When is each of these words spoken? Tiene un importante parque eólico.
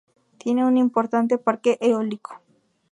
Tiene 0.39 0.65
un 0.65 0.77
importante 0.77 1.37
parque 1.37 1.77
eólico. 1.79 2.41